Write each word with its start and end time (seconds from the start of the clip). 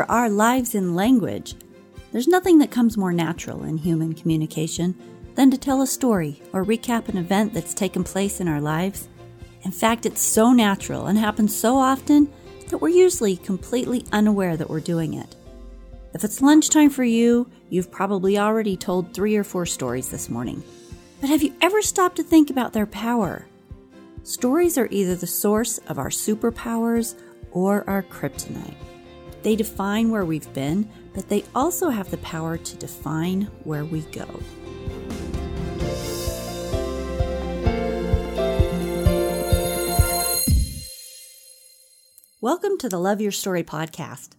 share 0.00 0.10
our 0.10 0.30
lives 0.30 0.74
in 0.74 0.94
language. 0.94 1.54
There's 2.10 2.26
nothing 2.26 2.58
that 2.58 2.70
comes 2.70 2.96
more 2.96 3.12
natural 3.12 3.64
in 3.64 3.76
human 3.76 4.14
communication 4.14 4.94
than 5.34 5.50
to 5.50 5.58
tell 5.58 5.82
a 5.82 5.86
story 5.86 6.40
or 6.54 6.64
recap 6.64 7.10
an 7.10 7.18
event 7.18 7.52
that's 7.52 7.74
taken 7.74 8.02
place 8.02 8.40
in 8.40 8.48
our 8.48 8.62
lives. 8.62 9.08
In 9.62 9.70
fact, 9.70 10.06
it's 10.06 10.22
so 10.22 10.54
natural 10.54 11.06
and 11.06 11.18
happens 11.18 11.54
so 11.54 11.76
often 11.76 12.32
that 12.68 12.78
we're 12.78 12.88
usually 12.88 13.36
completely 13.36 14.06
unaware 14.10 14.56
that 14.56 14.70
we're 14.70 14.80
doing 14.80 15.14
it. 15.14 15.36
If 16.14 16.24
it's 16.24 16.40
lunchtime 16.40 16.88
for 16.88 17.04
you, 17.04 17.50
you've 17.68 17.92
probably 17.92 18.38
already 18.38 18.78
told 18.78 19.12
three 19.12 19.36
or 19.36 19.44
four 19.44 19.66
stories 19.66 20.08
this 20.08 20.30
morning. 20.30 20.62
But 21.20 21.28
have 21.28 21.42
you 21.42 21.54
ever 21.60 21.82
stopped 21.82 22.16
to 22.16 22.22
think 22.22 22.48
about 22.48 22.72
their 22.72 22.86
power? 22.86 23.44
Stories 24.22 24.78
are 24.78 24.88
either 24.90 25.14
the 25.14 25.26
source 25.26 25.76
of 25.88 25.98
our 25.98 26.08
superpowers 26.08 27.16
or 27.52 27.84
our 27.86 28.02
kryptonite. 28.02 28.76
They 29.42 29.56
define 29.56 30.10
where 30.10 30.24
we've 30.26 30.52
been, 30.52 30.90
but 31.14 31.30
they 31.30 31.44
also 31.54 31.88
have 31.88 32.10
the 32.10 32.18
power 32.18 32.58
to 32.58 32.76
define 32.76 33.50
where 33.64 33.86
we 33.86 34.02
go. 34.02 34.26
Welcome 42.42 42.76
to 42.78 42.88
the 42.90 42.98
Love 42.98 43.22
Your 43.22 43.32
Story 43.32 43.62
podcast. 43.62 44.32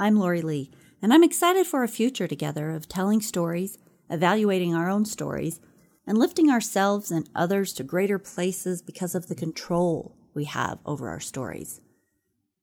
I'm 0.00 0.16
Lori 0.16 0.42
Lee, 0.42 0.72
and 1.00 1.14
I'm 1.14 1.22
excited 1.22 1.66
for 1.66 1.84
a 1.84 1.88
future 1.88 2.26
together 2.26 2.70
of 2.70 2.88
telling 2.88 3.20
stories, 3.20 3.78
evaluating 4.10 4.74
our 4.74 4.90
own 4.90 5.04
stories, 5.04 5.60
and 6.04 6.18
lifting 6.18 6.50
ourselves 6.50 7.12
and 7.12 7.30
others 7.32 7.72
to 7.74 7.84
greater 7.84 8.18
places 8.18 8.82
because 8.82 9.14
of 9.14 9.28
the 9.28 9.36
control 9.36 10.16
we 10.34 10.44
have 10.44 10.80
over 10.84 11.08
our 11.08 11.20
stories. 11.20 11.80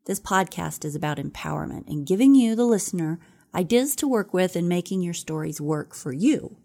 This 0.06 0.20
podcast 0.20 0.86
is 0.86 0.95
about 0.95 1.17
empowerment 1.17 1.88
and 1.88 2.06
giving 2.06 2.36
you, 2.36 2.56
the 2.56 2.64
listener, 2.64 3.17
ideas 3.56 3.95
to 3.95 4.08
work 4.08 4.36
with 4.36 4.56
and 4.56 4.70
making 4.70 5.02
your 5.02 5.16
stories 5.16 5.59
work 5.59 5.95
for 5.95 6.14
you. 6.14 6.58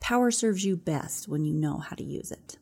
Power 0.00 0.32
serves 0.32 0.64
you 0.64 0.76
best 0.76 1.28
when 1.28 1.44
you 1.44 1.54
know 1.54 1.78
how 1.78 1.94
to 1.94 2.02
use 2.02 2.32
it. 2.32 2.58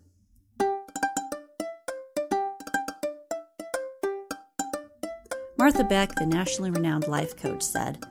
Martha 5.56 5.84
Beck, 5.84 6.14
the 6.16 6.26
nationally 6.26 6.70
renowned 6.70 7.08
life 7.08 7.34
coach, 7.34 7.62
said, 7.62 8.04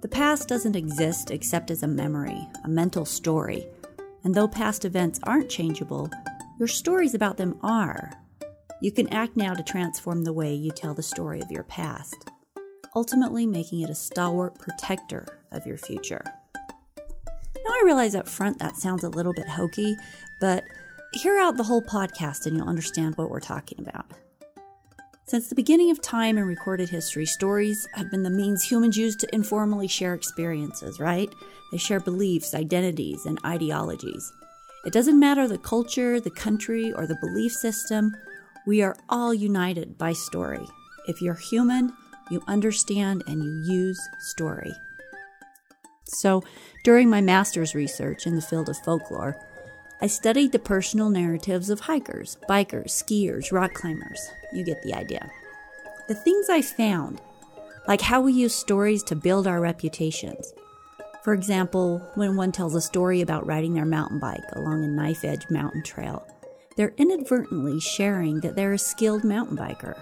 The 0.00 0.08
past 0.08 0.46
doesn't 0.46 0.76
exist 0.76 1.32
except 1.32 1.72
as 1.72 1.82
a 1.82 1.88
memory, 1.88 2.46
a 2.62 2.68
mental 2.68 3.04
story. 3.04 3.66
And 4.22 4.32
though 4.32 4.46
past 4.46 4.84
events 4.84 5.18
aren't 5.24 5.50
changeable, 5.50 6.08
your 6.60 6.68
stories 6.68 7.14
about 7.14 7.36
them 7.36 7.58
are. 7.62 8.21
You 8.82 8.90
can 8.90 9.08
act 9.10 9.36
now 9.36 9.54
to 9.54 9.62
transform 9.62 10.24
the 10.24 10.32
way 10.32 10.52
you 10.52 10.72
tell 10.72 10.92
the 10.92 11.04
story 11.04 11.40
of 11.40 11.52
your 11.52 11.62
past, 11.62 12.28
ultimately 12.96 13.46
making 13.46 13.82
it 13.82 13.90
a 13.90 13.94
stalwart 13.94 14.58
protector 14.58 15.24
of 15.52 15.64
your 15.64 15.76
future. 15.76 16.24
Now, 16.96 17.70
I 17.70 17.82
realize 17.84 18.16
up 18.16 18.28
front 18.28 18.58
that 18.58 18.76
sounds 18.76 19.04
a 19.04 19.08
little 19.08 19.32
bit 19.34 19.48
hokey, 19.48 19.94
but 20.40 20.64
hear 21.12 21.38
out 21.38 21.56
the 21.56 21.62
whole 21.62 21.80
podcast 21.80 22.44
and 22.44 22.56
you'll 22.56 22.68
understand 22.68 23.16
what 23.16 23.30
we're 23.30 23.38
talking 23.38 23.78
about. 23.78 24.06
Since 25.26 25.48
the 25.48 25.54
beginning 25.54 25.92
of 25.92 26.02
time 26.02 26.36
in 26.36 26.44
recorded 26.44 26.88
history, 26.88 27.24
stories 27.24 27.86
have 27.94 28.10
been 28.10 28.24
the 28.24 28.30
means 28.30 28.64
humans 28.64 28.96
use 28.96 29.14
to 29.14 29.32
informally 29.32 29.86
share 29.86 30.14
experiences, 30.14 30.98
right? 30.98 31.32
They 31.70 31.78
share 31.78 32.00
beliefs, 32.00 32.52
identities, 32.52 33.26
and 33.26 33.38
ideologies. 33.46 34.32
It 34.84 34.92
doesn't 34.92 35.20
matter 35.20 35.46
the 35.46 35.56
culture, 35.58 36.18
the 36.18 36.30
country, 36.30 36.92
or 36.92 37.06
the 37.06 37.18
belief 37.20 37.52
system, 37.52 38.12
we 38.66 38.82
are 38.82 38.96
all 39.08 39.34
united 39.34 39.98
by 39.98 40.12
story. 40.12 40.66
If 41.06 41.20
you're 41.20 41.34
human, 41.34 41.92
you 42.30 42.42
understand 42.46 43.24
and 43.26 43.42
you 43.42 43.74
use 43.74 44.00
story. 44.20 44.72
So, 46.04 46.42
during 46.84 47.08
my 47.08 47.20
master's 47.20 47.74
research 47.74 48.26
in 48.26 48.36
the 48.36 48.42
field 48.42 48.68
of 48.68 48.76
folklore, 48.78 49.36
I 50.00 50.06
studied 50.06 50.52
the 50.52 50.58
personal 50.58 51.10
narratives 51.10 51.70
of 51.70 51.80
hikers, 51.80 52.36
bikers, 52.48 52.88
skiers, 52.88 53.52
rock 53.52 53.72
climbers. 53.72 54.20
You 54.52 54.64
get 54.64 54.82
the 54.82 54.94
idea. 54.94 55.30
The 56.08 56.14
things 56.14 56.48
I 56.50 56.60
found, 56.60 57.20
like 57.86 58.00
how 58.00 58.20
we 58.20 58.32
use 58.32 58.54
stories 58.54 59.02
to 59.04 59.16
build 59.16 59.46
our 59.46 59.60
reputations. 59.60 60.52
For 61.22 61.32
example, 61.32 62.02
when 62.16 62.36
one 62.36 62.50
tells 62.50 62.74
a 62.74 62.80
story 62.80 63.20
about 63.20 63.46
riding 63.46 63.74
their 63.74 63.84
mountain 63.84 64.18
bike 64.18 64.42
along 64.54 64.82
a 64.84 64.88
knife 64.88 65.24
edge 65.24 65.48
mountain 65.50 65.82
trail, 65.82 66.26
they're 66.76 66.94
inadvertently 66.96 67.80
sharing 67.80 68.40
that 68.40 68.56
they're 68.56 68.72
a 68.72 68.78
skilled 68.78 69.24
mountain 69.24 69.56
biker. 69.56 70.00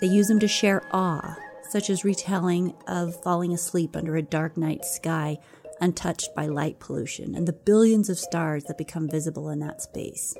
They 0.00 0.08
use 0.08 0.28
them 0.28 0.40
to 0.40 0.48
share 0.48 0.82
awe, 0.92 1.36
such 1.68 1.88
as 1.88 2.04
retelling 2.04 2.74
of 2.86 3.22
falling 3.22 3.52
asleep 3.52 3.96
under 3.96 4.16
a 4.16 4.22
dark 4.22 4.56
night 4.56 4.84
sky 4.84 5.38
untouched 5.80 6.34
by 6.34 6.46
light 6.46 6.78
pollution 6.78 7.34
and 7.34 7.46
the 7.46 7.52
billions 7.52 8.08
of 8.08 8.18
stars 8.18 8.64
that 8.64 8.78
become 8.78 9.08
visible 9.08 9.50
in 9.50 9.58
that 9.58 9.82
space. 9.82 10.36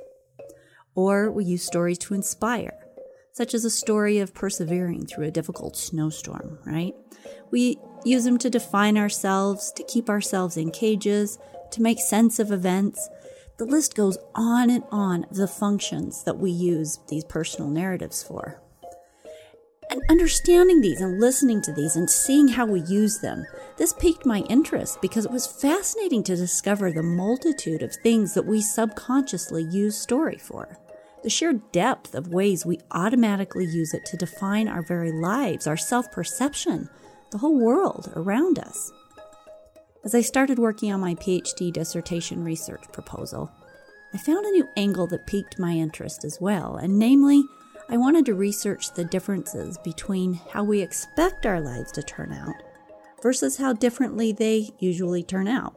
Or 0.95 1.31
we 1.31 1.45
use 1.45 1.65
stories 1.65 1.99
to 1.99 2.15
inspire, 2.15 2.79
such 3.33 3.53
as 3.53 3.65
a 3.65 3.71
story 3.71 4.19
of 4.19 4.35
persevering 4.35 5.07
through 5.07 5.27
a 5.27 5.33
difficult 5.33 5.77
snowstorm, 5.77 6.59
right? 6.65 6.95
We 7.51 7.79
use 8.05 8.25
them 8.25 8.39
to 8.39 8.51
define 8.51 8.97
ourselves, 8.97 9.73
to 9.73 9.85
keep 9.85 10.09
ourselves 10.09 10.57
in 10.57 10.71
cages, 10.71 11.39
to 11.73 11.83
make 11.83 11.99
sense 11.99 12.39
of 12.39 12.53
events, 12.53 13.09
the 13.59 13.65
list 13.65 13.95
goes 13.95 14.19
on 14.35 14.71
and 14.71 14.85
on 14.91 15.25
of 15.25 15.37
the 15.37 15.47
functions 15.47 16.25
that 16.25 16.39
we 16.39 16.51
use 16.51 16.99
these 17.09 17.25
personal 17.25 17.71
narratives 17.71 18.23
for. 18.23 18.61
And 19.91 20.03
understanding 20.09 20.81
these 20.81 21.01
and 21.03 21.21
listening 21.21 21.61
to 21.63 21.73
these 21.73 21.97
and 21.97 22.09
seeing 22.09 22.49
how 22.49 22.65
we 22.65 22.81
use 22.83 23.19
them, 23.19 23.45
this 23.77 23.93
piqued 23.93 24.25
my 24.25 24.39
interest 24.49 25.03
because 25.03 25.27
it 25.27 25.31
was 25.31 25.47
fascinating 25.47 26.23
to 26.25 26.37
discover 26.37 26.91
the 26.91 27.03
multitude 27.03 27.83
of 27.83 27.95
things 27.95 28.33
that 28.33 28.47
we 28.47 28.63
subconsciously 28.63 29.65
use 29.65 29.99
story 29.99 30.39
for. 30.39 30.79
The 31.23 31.31
sheer 31.31 31.53
depth 31.53 32.15
of 32.15 32.29
ways 32.29 32.65
we 32.65 32.81
automatically 32.91 33.67
use 33.67 33.93
it 33.93 34.05
to 34.07 34.17
define 34.17 34.67
our 34.67 34.83
very 34.83 35.13
lives, 35.13 35.67
our 35.67 35.77
self 35.77 36.11
perception, 36.11 36.89
the 37.31 37.39
whole 37.39 37.61
world 37.61 38.11
around 38.17 38.59
us. 38.59 38.91
As 40.05 40.17
I 40.17 40.21
started 40.21 40.59
working 40.59 40.93
on 40.93 41.01
my 41.01 41.15
PhD 41.15 41.73
dissertation 41.73 42.43
research 42.43 42.83
proposal, 42.93 43.53
I 44.13 44.19
found 44.19 44.45
a 44.45 44.51
new 44.51 44.67
angle 44.77 45.07
that 45.07 45.29
piqued 45.29 45.61
my 45.61 45.75
interest 45.75 46.25
as 46.25 46.41
well, 46.41 46.75
and 46.75 46.99
namely, 46.99 47.45
I 47.89 47.97
wanted 47.97 48.27
to 48.27 48.35
research 48.35 48.93
the 48.93 49.05
differences 49.05 49.79
between 49.85 50.41
how 50.51 50.65
we 50.65 50.81
expect 50.81 51.47
our 51.47 51.61
lives 51.61 51.93
to 51.93 52.03
turn 52.03 52.33
out 52.33 52.57
versus 53.23 53.59
how 53.59 53.75
differently 53.75 54.33
they 54.33 54.71
usually 54.81 55.23
turn 55.23 55.47
out. 55.47 55.77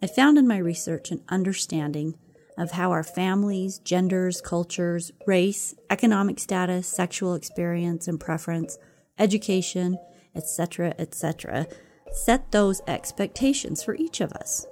I 0.00 0.06
found 0.06 0.38
in 0.38 0.46
my 0.46 0.58
research 0.58 1.10
an 1.10 1.24
understanding 1.28 2.14
of 2.56 2.70
how 2.70 2.92
our 2.92 3.02
families, 3.02 3.80
genders, 3.80 4.40
cultures, 4.40 5.10
race, 5.26 5.74
economic 5.90 6.38
status, 6.38 6.86
sexual 6.86 7.34
experience 7.34 8.06
and 8.06 8.20
preference, 8.20 8.78
education, 9.18 9.98
etc., 10.36 10.94
etc., 11.00 11.66
set 12.14 12.52
those 12.52 12.80
expectations 12.86 13.82
for 13.82 13.96
each 13.96 14.20
of 14.20 14.32
us. 14.32 14.66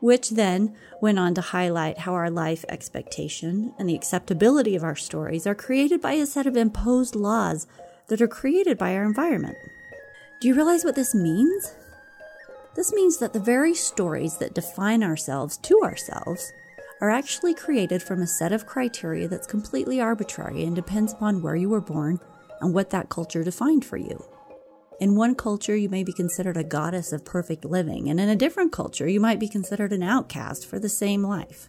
Which 0.00 0.30
then 0.30 0.76
went 1.00 1.18
on 1.18 1.34
to 1.34 1.40
highlight 1.40 1.98
how 1.98 2.12
our 2.12 2.30
life 2.30 2.64
expectation 2.68 3.74
and 3.78 3.88
the 3.88 3.94
acceptability 3.94 4.76
of 4.76 4.84
our 4.84 4.94
stories 4.94 5.46
are 5.46 5.54
created 5.54 6.00
by 6.00 6.12
a 6.12 6.26
set 6.26 6.46
of 6.46 6.56
imposed 6.56 7.16
laws 7.16 7.66
that 8.08 8.20
are 8.20 8.28
created 8.28 8.78
by 8.78 8.94
our 8.94 9.04
environment. 9.04 9.56
Do 10.40 10.46
you 10.46 10.54
realize 10.54 10.84
what 10.84 10.94
this 10.94 11.14
means? 11.14 11.74
This 12.76 12.92
means 12.92 13.18
that 13.18 13.32
the 13.32 13.40
very 13.40 13.74
stories 13.74 14.36
that 14.36 14.54
define 14.54 15.02
ourselves 15.02 15.56
to 15.56 15.80
ourselves 15.82 16.52
are 17.00 17.10
actually 17.10 17.54
created 17.54 18.02
from 18.02 18.20
a 18.20 18.26
set 18.26 18.52
of 18.52 18.66
criteria 18.66 19.26
that's 19.28 19.46
completely 19.46 20.00
arbitrary 20.00 20.64
and 20.64 20.76
depends 20.76 21.12
upon 21.12 21.42
where 21.42 21.56
you 21.56 21.68
were 21.68 21.80
born 21.80 22.20
and 22.60 22.74
what 22.74 22.90
that 22.90 23.08
culture 23.08 23.42
defined 23.42 23.84
for 23.84 23.96
you. 23.96 24.22
In 25.00 25.14
one 25.14 25.36
culture, 25.36 25.76
you 25.76 25.88
may 25.88 26.02
be 26.02 26.12
considered 26.12 26.56
a 26.56 26.64
goddess 26.64 27.12
of 27.12 27.24
perfect 27.24 27.64
living, 27.64 28.10
and 28.10 28.18
in 28.18 28.28
a 28.28 28.34
different 28.34 28.72
culture, 28.72 29.08
you 29.08 29.20
might 29.20 29.38
be 29.38 29.48
considered 29.48 29.92
an 29.92 30.02
outcast 30.02 30.66
for 30.66 30.80
the 30.80 30.88
same 30.88 31.22
life. 31.22 31.68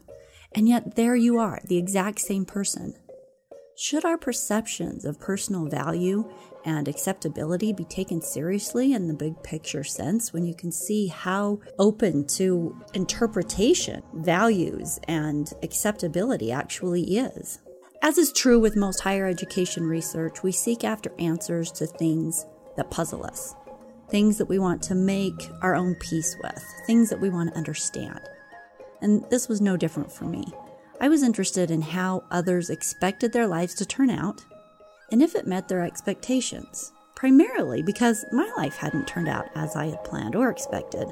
And 0.53 0.67
yet, 0.67 0.95
there 0.95 1.15
you 1.15 1.37
are, 1.37 1.59
the 1.63 1.77
exact 1.77 2.21
same 2.21 2.43
person. 2.43 2.95
Should 3.77 4.03
our 4.03 4.17
perceptions 4.17 5.05
of 5.05 5.19
personal 5.19 5.67
value 5.67 6.27
and 6.65 6.87
acceptability 6.87 7.71
be 7.71 7.85
taken 7.85 8.19
seriously 8.19 8.93
in 8.93 9.07
the 9.07 9.13
big 9.13 9.41
picture 9.43 9.83
sense 9.83 10.33
when 10.33 10.43
you 10.43 10.55
can 10.55 10.71
see 10.71 11.07
how 11.07 11.59
open 11.77 12.25
to 12.29 12.75
interpretation 12.95 14.01
values 14.15 14.99
and 15.07 15.53
acceptability 15.61 16.51
actually 16.51 17.17
is? 17.17 17.59
As 18.01 18.17
is 18.17 18.33
true 18.33 18.59
with 18.59 18.75
most 18.75 19.01
higher 19.01 19.27
education 19.27 19.83
research, 19.83 20.41
we 20.41 20.51
seek 20.51 20.83
after 20.83 21.13
answers 21.19 21.71
to 21.73 21.85
things 21.85 22.45
that 22.75 22.91
puzzle 22.91 23.25
us, 23.25 23.55
things 24.09 24.37
that 24.37 24.49
we 24.49 24.59
want 24.59 24.81
to 24.83 24.95
make 24.95 25.49
our 25.61 25.75
own 25.75 25.95
peace 25.95 26.35
with, 26.43 26.63
things 26.85 27.09
that 27.09 27.21
we 27.21 27.29
want 27.29 27.51
to 27.51 27.57
understand. 27.57 28.21
And 29.01 29.23
this 29.29 29.47
was 29.47 29.61
no 29.61 29.77
different 29.77 30.11
for 30.11 30.25
me. 30.25 30.45
I 30.99 31.07
was 31.09 31.23
interested 31.23 31.71
in 31.71 31.81
how 31.81 32.23
others 32.29 32.69
expected 32.69 33.31
their 33.31 33.47
lives 33.47 33.73
to 33.75 33.85
turn 33.85 34.09
out 34.09 34.43
and 35.11 35.23
if 35.23 35.35
it 35.35 35.47
met 35.47 35.67
their 35.67 35.83
expectations, 35.83 36.91
primarily 37.15 37.81
because 37.81 38.25
my 38.31 38.51
life 38.57 38.75
hadn't 38.75 39.07
turned 39.07 39.27
out 39.27 39.49
as 39.55 39.75
I 39.75 39.87
had 39.87 40.03
planned 40.03 40.35
or 40.35 40.49
expected. 40.49 41.11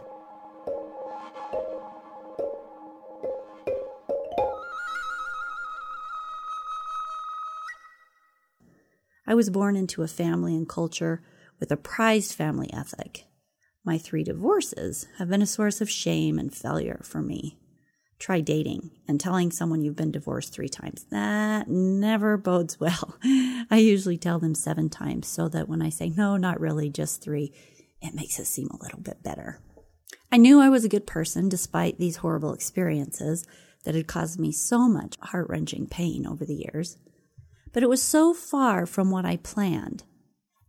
I 9.30 9.34
was 9.34 9.50
born 9.50 9.76
into 9.76 10.04
a 10.04 10.08
family 10.08 10.56
and 10.56 10.70
culture 10.70 11.22
with 11.60 11.72
a 11.72 11.78
prized 11.78 12.34
family 12.34 12.72
ethic. 12.74 13.26
My 13.84 13.98
three 13.98 14.24
divorces 14.24 15.08
have 15.18 15.30
been 15.30 15.42
a 15.42 15.48
source 15.48 15.82
of 15.82 15.90
shame 15.90 16.38
and 16.38 16.54
failure 16.54 17.00
for 17.04 17.22
me. 17.22 17.58
Try 18.20 18.42
dating 18.42 18.92
and 19.08 19.20
telling 19.20 19.52
someone 19.52 19.82
you've 19.82 19.96
been 19.96 20.12
divorced 20.12 20.54
three 20.54 20.70
times. 20.70 21.06
That 21.12 21.68
never 21.68 22.38
bodes 22.38 22.80
well. 22.80 23.18
I 23.24 23.78
usually 23.78 24.18
tell 24.18 24.40
them 24.40 24.56
seven 24.56 24.90
times 24.90 25.28
so 25.28 25.48
that 25.50 25.70
when 25.70 25.82
I 25.82 25.90
say, 25.90 26.10
no, 26.10 26.38
not 26.38 26.60
really, 26.60 26.90
just 26.90 27.22
three, 27.22 27.54
it 28.02 28.14
makes 28.14 28.40
it 28.40 28.46
seem 28.46 28.70
a 28.70 28.84
little 28.84 29.00
bit 29.00 29.24
better. 29.24 29.60
I 30.32 30.38
knew 30.38 30.60
I 30.60 30.70
was 30.70 30.84
a 30.84 30.90
good 30.90 31.08
person 31.08 31.48
despite 31.48 31.98
these 31.98 32.18
horrible 32.18 32.54
experiences 32.54 33.46
that 33.86 33.96
had 33.96 34.08
caused 34.08 34.40
me 34.40 34.52
so 34.52 34.88
much 34.90 35.16
heart 35.22 35.48
wrenching 35.50 35.88
pain 35.88 36.26
over 36.28 36.44
the 36.44 36.56
years 36.56 36.98
but 37.78 37.84
it 37.84 37.90
was 37.90 38.02
so 38.02 38.34
far 38.34 38.88
from 38.88 39.12
what 39.12 39.26
I 39.26 39.38
planned. 39.38 40.04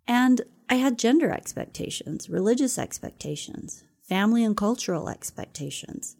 And 0.06 0.42
I 0.70 0.74
had 0.74 0.98
gender 0.98 1.30
expectations, 1.30 2.28
religious 2.28 2.78
expectations, 2.78 3.84
family 4.06 4.44
and 4.44 4.56
cultural 4.56 5.08
expectations. 5.08 6.16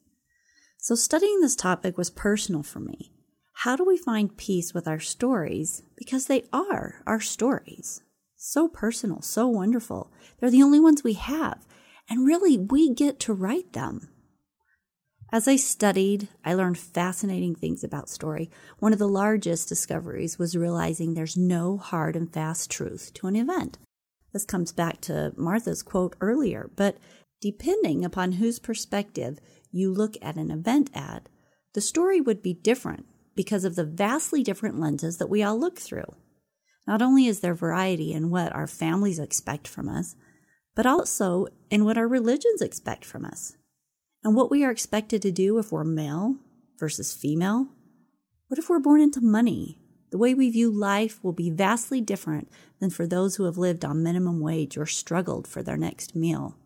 So 0.78 0.94
studying 0.94 1.40
this 1.40 1.54
topic 1.54 1.98
was 1.98 2.08
personal 2.08 2.62
for 2.62 2.80
me. 2.80 3.12
How 3.52 3.76
do 3.76 3.84
we 3.84 3.98
find 3.98 4.36
peace 4.38 4.72
with 4.72 4.88
our 4.88 5.00
stories? 5.00 5.82
Because 5.96 6.26
they 6.26 6.44
are 6.50 7.02
our 7.06 7.20
stories. 7.20 8.02
So 8.36 8.68
personal, 8.68 9.20
so 9.20 9.48
wonderful. 9.48 10.10
They're 10.38 10.50
the 10.50 10.62
only 10.62 10.80
ones 10.80 11.04
we 11.04 11.14
have. 11.14 11.66
And 12.08 12.26
really, 12.26 12.56
we 12.56 12.94
get 12.94 13.20
to 13.20 13.34
write 13.34 13.74
them. 13.74 14.08
As 15.30 15.46
I 15.46 15.56
studied, 15.56 16.28
I 16.42 16.54
learned 16.54 16.78
fascinating 16.78 17.54
things 17.54 17.84
about 17.84 18.08
story. 18.08 18.50
One 18.78 18.94
of 18.94 18.98
the 18.98 19.08
largest 19.08 19.68
discoveries 19.68 20.38
was 20.38 20.56
realizing 20.56 21.12
there's 21.12 21.36
no 21.36 21.76
hard 21.76 22.16
and 22.16 22.32
fast 22.32 22.70
truth 22.70 23.12
to 23.14 23.26
an 23.26 23.36
event. 23.36 23.76
This 24.32 24.44
comes 24.44 24.72
back 24.72 25.00
to 25.02 25.32
Martha's 25.36 25.82
quote 25.82 26.16
earlier, 26.20 26.70
but 26.76 26.98
depending 27.40 28.04
upon 28.04 28.32
whose 28.32 28.58
perspective 28.58 29.38
you 29.70 29.92
look 29.92 30.16
at 30.20 30.36
an 30.36 30.50
event 30.50 30.90
at, 30.94 31.28
the 31.74 31.80
story 31.80 32.20
would 32.20 32.42
be 32.42 32.54
different 32.54 33.06
because 33.34 33.64
of 33.64 33.76
the 33.76 33.84
vastly 33.84 34.42
different 34.42 34.80
lenses 34.80 35.18
that 35.18 35.30
we 35.30 35.42
all 35.42 35.58
look 35.58 35.78
through. 35.78 36.14
Not 36.86 37.02
only 37.02 37.26
is 37.26 37.40
there 37.40 37.54
variety 37.54 38.12
in 38.12 38.30
what 38.30 38.54
our 38.54 38.66
families 38.66 39.18
expect 39.18 39.68
from 39.68 39.88
us, 39.88 40.16
but 40.74 40.86
also 40.86 41.46
in 41.70 41.84
what 41.84 41.98
our 41.98 42.08
religions 42.08 42.62
expect 42.62 43.04
from 43.04 43.24
us 43.24 43.56
and 44.24 44.34
what 44.34 44.50
we 44.50 44.64
are 44.64 44.70
expected 44.70 45.22
to 45.22 45.30
do 45.30 45.58
if 45.58 45.70
we're 45.70 45.84
male 45.84 46.36
versus 46.78 47.14
female? 47.14 47.68
What 48.48 48.58
if 48.58 48.68
we're 48.68 48.78
born 48.78 49.00
into 49.00 49.20
money? 49.20 49.77
The 50.10 50.18
way 50.18 50.34
we 50.34 50.50
view 50.50 50.70
life 50.70 51.22
will 51.22 51.32
be 51.32 51.50
vastly 51.50 52.00
different 52.00 52.48
than 52.80 52.90
for 52.90 53.06
those 53.06 53.36
who 53.36 53.44
have 53.44 53.58
lived 53.58 53.84
on 53.84 54.02
minimum 54.02 54.40
wage 54.40 54.78
or 54.78 54.86
struggled 54.86 55.46
for 55.46 55.62
their 55.62 55.76
next 55.76 56.16
meal. 56.16 56.56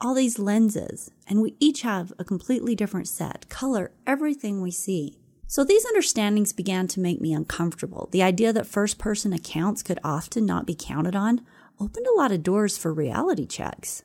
All 0.00 0.14
these 0.14 0.38
lenses, 0.38 1.10
and 1.28 1.40
we 1.40 1.56
each 1.60 1.82
have 1.82 2.12
a 2.18 2.24
completely 2.24 2.74
different 2.74 3.08
set, 3.08 3.48
color 3.48 3.92
everything 4.06 4.60
we 4.60 4.70
see. 4.70 5.18
So 5.46 5.64
these 5.64 5.84
understandings 5.84 6.52
began 6.52 6.88
to 6.88 7.00
make 7.00 7.20
me 7.20 7.32
uncomfortable. 7.32 8.08
The 8.10 8.22
idea 8.22 8.52
that 8.52 8.66
first 8.66 8.98
person 8.98 9.32
accounts 9.32 9.82
could 9.82 9.98
often 10.02 10.46
not 10.46 10.66
be 10.66 10.74
counted 10.74 11.14
on 11.14 11.42
opened 11.80 12.06
a 12.06 12.16
lot 12.16 12.32
of 12.32 12.42
doors 12.42 12.78
for 12.78 12.92
reality 12.92 13.46
checks. 13.46 14.02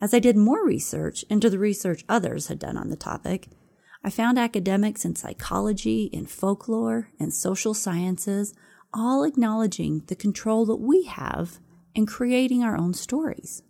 As 0.00 0.14
I 0.14 0.18
did 0.18 0.36
more 0.36 0.64
research 0.64 1.24
into 1.28 1.50
the 1.50 1.58
research 1.58 2.04
others 2.08 2.46
had 2.48 2.58
done 2.58 2.76
on 2.76 2.88
the 2.88 2.96
topic, 2.96 3.48
I 4.02 4.08
found 4.08 4.38
academics 4.38 5.04
in 5.04 5.14
psychology, 5.14 6.04
in 6.04 6.24
folklore, 6.24 7.10
and 7.18 7.34
social 7.34 7.74
sciences 7.74 8.54
all 8.94 9.24
acknowledging 9.24 10.02
the 10.06 10.16
control 10.16 10.64
that 10.66 10.76
we 10.76 11.04
have 11.04 11.58
in 11.94 12.06
creating 12.06 12.62
our 12.62 12.78
own 12.78 12.94
stories. 12.94 13.62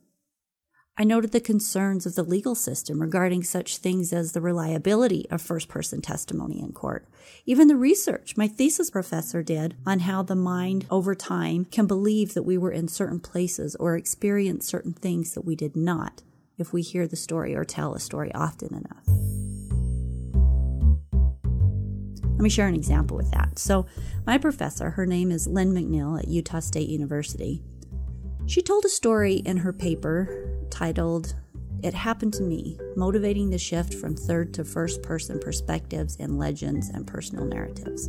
I 0.96 1.04
noted 1.04 1.32
the 1.32 1.40
concerns 1.40 2.06
of 2.06 2.14
the 2.14 2.22
legal 2.22 2.54
system 2.54 3.00
regarding 3.00 3.42
such 3.42 3.78
things 3.78 4.12
as 4.12 4.32
the 4.32 4.40
reliability 4.40 5.26
of 5.30 5.40
first 5.40 5.66
person 5.66 6.00
testimony 6.00 6.60
in 6.60 6.72
court. 6.72 7.08
Even 7.46 7.68
the 7.68 7.76
research 7.76 8.36
my 8.36 8.46
thesis 8.46 8.90
professor 8.90 9.42
did 9.42 9.76
on 9.86 10.00
how 10.00 10.22
the 10.22 10.36
mind 10.36 10.86
over 10.90 11.14
time 11.14 11.64
can 11.64 11.86
believe 11.86 12.34
that 12.34 12.42
we 12.42 12.58
were 12.58 12.72
in 12.72 12.86
certain 12.86 13.18
places 13.18 13.74
or 13.76 13.96
experience 13.96 14.66
certain 14.66 14.92
things 14.92 15.32
that 15.34 15.44
we 15.44 15.56
did 15.56 15.74
not 15.74 16.22
if 16.58 16.72
we 16.72 16.82
hear 16.82 17.08
the 17.08 17.16
story 17.16 17.54
or 17.54 17.64
tell 17.64 17.94
a 17.94 18.00
story 18.00 18.32
often 18.34 18.74
enough. 18.74 19.59
Let 22.40 22.44
me 22.44 22.48
share 22.48 22.68
an 22.68 22.74
example 22.74 23.18
with 23.18 23.30
that. 23.32 23.58
So, 23.58 23.84
my 24.26 24.38
professor, 24.38 24.88
her 24.88 25.04
name 25.04 25.30
is 25.30 25.46
Lynne 25.46 25.74
McNeill 25.74 26.18
at 26.18 26.26
Utah 26.26 26.60
State 26.60 26.88
University, 26.88 27.62
she 28.46 28.62
told 28.62 28.86
a 28.86 28.88
story 28.88 29.42
in 29.44 29.58
her 29.58 29.74
paper 29.74 30.48
titled 30.70 31.34
It 31.82 31.92
Happened 31.92 32.32
to 32.32 32.42
Me 32.42 32.78
Motivating 32.96 33.50
the 33.50 33.58
Shift 33.58 33.92
from 33.92 34.16
Third 34.16 34.54
to 34.54 34.64
First 34.64 35.02
Person 35.02 35.38
Perspectives 35.38 36.16
in 36.16 36.38
Legends 36.38 36.88
and 36.88 37.06
Personal 37.06 37.44
Narratives. 37.44 38.08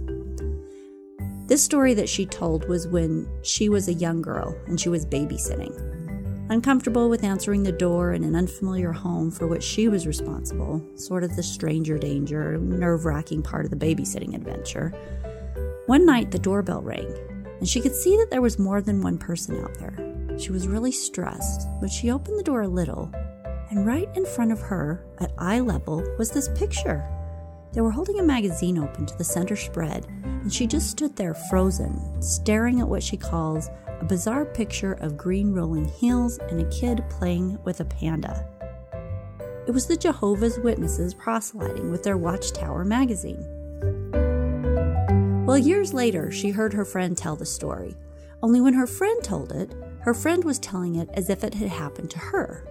This 1.48 1.62
story 1.62 1.94
that 1.96 2.08
she 2.08 2.26
told 2.26 2.70
was 2.70 2.88
when 2.88 3.28
she 3.44 3.68
was 3.68 3.90
a 3.90 3.94
young 3.94 4.22
girl 4.22 4.58
and 4.66 4.80
she 4.80 4.88
was 4.88 5.06
babysitting. 5.06 6.01
Uncomfortable 6.52 7.08
with 7.08 7.24
answering 7.24 7.64
the 7.64 7.72
door 7.72 8.12
in 8.12 8.26
an 8.26 8.36
unfamiliar 8.36 8.92
home 8.92 9.32
for 9.32 9.48
which 9.48 9.64
she 9.64 9.88
was 9.88 10.06
responsible, 10.06 10.86
sort 10.96 11.24
of 11.24 11.34
the 11.38 11.42
stranger 11.42 11.98
danger, 11.98 12.58
nerve 12.58 13.06
wracking 13.06 13.42
part 13.42 13.64
of 13.64 13.72
the 13.72 13.78
babysitting 13.78 14.36
adventure. 14.36 14.90
One 15.86 16.06
night 16.06 16.30
the 16.30 16.38
doorbell 16.38 16.82
rang, 16.82 17.08
and 17.60 17.70
she 17.70 17.80
could 17.80 17.96
see 17.96 18.18
that 18.18 18.28
there 18.32 18.42
was 18.42 18.60
more 18.60 18.82
than 18.82 19.02
one 19.02 19.18
person 19.18 19.64
out 19.64 19.80
there. 19.80 19.96
She 20.38 20.52
was 20.52 20.68
really 20.68 20.92
stressed, 20.92 21.70
but 21.80 21.90
she 21.90 22.12
opened 22.12 22.38
the 22.38 22.44
door 22.44 22.64
a 22.64 22.68
little, 22.68 23.10
and 23.70 23.88
right 23.88 24.10
in 24.18 24.26
front 24.26 24.52
of 24.52 24.60
her, 24.60 25.06
at 25.20 25.32
eye 25.38 25.62
level, 25.62 26.04
was 26.20 26.32
this 26.32 26.50
picture. 26.50 27.08
They 27.72 27.80
were 27.80 27.92
holding 27.92 28.20
a 28.20 28.24
magazine 28.24 28.78
open 28.78 29.06
to 29.06 29.18
the 29.18 29.24
center 29.24 29.56
spread, 29.56 30.06
and 30.26 30.54
she 30.54 30.68
just 30.68 30.90
stood 30.90 31.16
there 31.16 31.34
frozen, 31.34 32.22
staring 32.22 32.82
at 32.82 32.90
what 32.90 33.04
she 33.04 33.16
calls 33.16 33.70
a 34.02 34.06
bizarre 34.06 34.46
picture 34.46 34.94
of 34.94 35.16
green 35.16 35.54
rolling 35.54 35.86
hills 35.86 36.40
and 36.50 36.60
a 36.60 36.70
kid 36.70 37.04
playing 37.08 37.60
with 37.64 37.80
a 37.82 37.86
panda. 37.86 38.48
It 39.68 39.72
was 39.72 39.86
the 39.86 39.96
Jehovah's 39.96 40.58
Witnesses 40.58 41.14
proselyting 41.14 41.92
with 41.92 42.02
their 42.02 42.18
Watchtower 42.18 42.84
magazine. 42.84 43.46
Well, 45.46 45.60
years 45.60 45.94
later, 45.94 46.32
she 46.32 46.50
heard 46.50 46.74
her 46.74 46.84
friend 46.84 47.16
tell 47.16 47.36
the 47.36 47.46
story. 47.46 47.96
Only 48.42 48.60
when 48.60 48.74
her 48.74 48.88
friend 48.88 49.24
told 49.24 49.52
it, 49.52 49.72
her 50.00 50.16
friend 50.16 50.44
was 50.44 50.58
telling 50.58 50.96
it 50.96 51.10
as 51.14 51.30
if 51.30 51.44
it 51.44 51.54
had 51.54 51.70
happened 51.70 52.10
to 52.10 52.20
her. 52.20 52.66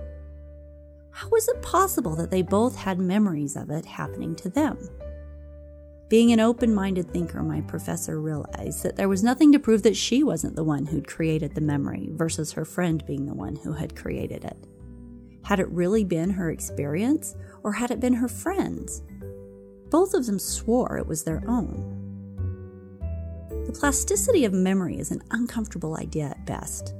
How 1.13 1.29
was 1.29 1.47
it 1.47 1.63
possible 1.63 2.17
that 2.17 2.33
they 2.33 2.43
both 2.43 2.75
had 2.75 2.99
memories 2.99 3.55
of 3.55 3.71
it 3.71 3.85
happening 3.85 4.35
to 4.35 4.49
them? 4.49 4.79
Being 6.11 6.33
an 6.33 6.41
open 6.41 6.75
minded 6.75 7.13
thinker, 7.13 7.41
my 7.41 7.61
professor 7.61 8.21
realized 8.21 8.83
that 8.83 8.97
there 8.97 9.09
was 9.09 9.23
nothing 9.23 9.53
to 9.53 9.61
prove 9.61 9.85
that 9.85 9.97
she 9.97 10.25
wasn't 10.25 10.57
the 10.57 10.65
one 10.65 10.87
who'd 10.87 11.07
created 11.07 11.55
the 11.55 11.61
memory 11.61 12.09
versus 12.11 12.51
her 12.51 12.65
friend 12.65 13.07
being 13.07 13.27
the 13.27 13.35
one 13.35 13.55
who 13.55 13.73
had 13.73 13.95
created 13.95 14.45
it. 14.45 14.57
Had 15.45 15.61
it 15.61 15.69
really 15.69 16.03
been 16.03 16.31
her 16.31 16.51
experience, 16.51 17.37
or 17.63 17.75
had 17.75 17.93
it 17.93 18.01
been 18.01 18.15
her 18.15 18.27
friend's? 18.27 19.05
Both 19.89 20.13
of 20.13 20.27
them 20.27 20.41
swore 20.41 20.99
it 20.99 21.07
was 21.07 21.23
their 21.23 21.45
own. 21.47 21.97
The 23.67 23.79
plasticity 23.79 24.45
of 24.45 24.53
memory 24.53 24.99
is 24.99 25.13
an 25.13 25.23
uncomfortable 25.31 25.97
idea 25.97 26.25
at 26.25 26.45
best. 26.45 26.93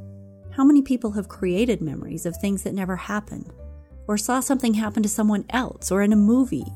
How 0.53 0.63
many 0.63 0.83
people 0.83 1.11
have 1.13 1.27
created 1.29 1.81
memories 1.81 2.27
of 2.27 2.37
things 2.37 2.63
that 2.63 2.75
never 2.75 2.95
happened, 2.95 3.53
or 4.07 4.17
saw 4.17 4.39
something 4.39 4.75
happen 4.75 5.03
to 5.03 5.09
someone 5.09 5.47
else, 5.51 5.91
or 5.91 6.01
in 6.01 6.13
a 6.13 6.17
movie, 6.17 6.67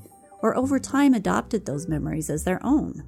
or 0.45 0.55
over 0.59 0.79
time 0.79 1.15
adopted 1.15 1.65
those 1.65 1.89
memories 1.89 2.29
as 2.29 2.45
their 2.45 2.61
own? 2.63 3.03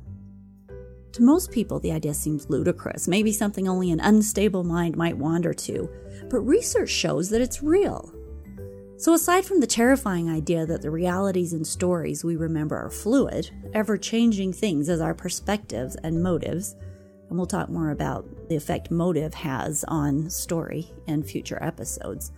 To 1.12 1.22
most 1.22 1.52
people, 1.52 1.78
the 1.78 1.92
idea 1.92 2.14
seems 2.14 2.48
ludicrous, 2.48 3.06
maybe 3.06 3.30
something 3.30 3.68
only 3.68 3.90
an 3.90 4.00
unstable 4.00 4.64
mind 4.64 4.96
might 4.96 5.18
wander 5.18 5.52
to, 5.52 5.90
but 6.30 6.40
research 6.40 6.88
shows 6.88 7.28
that 7.28 7.42
it's 7.42 7.62
real. 7.62 8.10
So, 8.96 9.12
aside 9.12 9.44
from 9.44 9.60
the 9.60 9.66
terrifying 9.66 10.30
idea 10.30 10.64
that 10.64 10.80
the 10.80 10.90
realities 10.90 11.52
and 11.52 11.66
stories 11.66 12.24
we 12.24 12.36
remember 12.36 12.74
are 12.76 12.90
fluid, 12.90 13.50
ever 13.74 13.98
changing 13.98 14.54
things 14.54 14.88
as 14.88 15.02
our 15.02 15.14
perspectives 15.14 15.94
and 15.96 16.22
motives, 16.22 16.74
and 17.28 17.36
we'll 17.36 17.46
talk 17.46 17.68
more 17.68 17.90
about 17.90 18.48
the 18.48 18.56
effect 18.56 18.90
motive 18.90 19.34
has 19.34 19.84
on 19.88 20.30
story 20.30 20.90
in 21.06 21.22
future 21.22 21.62
episodes. 21.62 22.32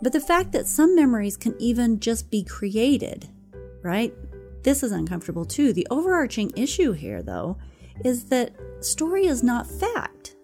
But 0.00 0.14
the 0.14 0.20
fact 0.20 0.52
that 0.52 0.66
some 0.66 0.96
memories 0.96 1.36
can 1.36 1.54
even 1.58 2.00
just 2.00 2.30
be 2.30 2.42
created, 2.42 3.28
right? 3.82 4.14
This 4.62 4.82
is 4.82 4.92
uncomfortable 4.92 5.44
too. 5.44 5.72
The 5.72 5.86
overarching 5.90 6.52
issue 6.56 6.92
here, 6.92 7.22
though, 7.22 7.56
is 8.04 8.24
that 8.26 8.54
story 8.80 9.26
is 9.26 9.42
not 9.42 9.66
fact. 9.66 10.36